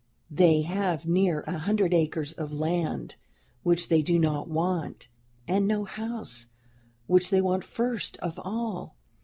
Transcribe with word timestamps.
They 0.31 0.63
have 0.63 1.05
near 1.05 1.41
a 1.45 1.59
hundred 1.59 1.93
acres 1.93 2.33
of 2.33 2.51
land 2.51 3.17
which 3.61 3.87
they 3.87 4.01
do 4.01 4.17
not 4.17 4.47
want, 4.47 5.09
and 5.47 5.67
no 5.67 5.83
house, 5.83 6.47
which 7.05 7.29
they 7.29 7.39
want 7.39 7.63
first 7.63 8.17
of 8.17 8.39
all. 8.43 8.95